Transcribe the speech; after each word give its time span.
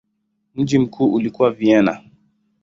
Mji 0.55 0.79
mkuu 0.79 1.13
ulikuwa 1.13 1.51
Vienna. 1.51 2.03